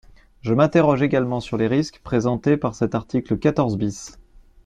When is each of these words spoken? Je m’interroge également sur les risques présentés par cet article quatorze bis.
Je 0.41 0.55
m’interroge 0.55 1.03
également 1.03 1.39
sur 1.41 1.57
les 1.57 1.67
risques 1.67 1.99
présentés 2.03 2.57
par 2.57 2.73
cet 2.73 2.95
article 2.95 3.37
quatorze 3.37 3.77
bis. 3.77 4.17